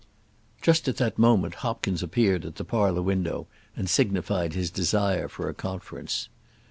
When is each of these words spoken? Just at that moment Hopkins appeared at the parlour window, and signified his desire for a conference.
Just 0.63 0.87
at 0.87 0.97
that 0.97 1.19
moment 1.19 1.53
Hopkins 1.61 2.01
appeared 2.01 2.43
at 2.43 2.55
the 2.55 2.63
parlour 2.63 3.03
window, 3.03 3.45
and 3.75 3.87
signified 3.87 4.53
his 4.53 4.71
desire 4.71 5.27
for 5.27 5.47
a 5.47 5.53
conference. 5.53 6.27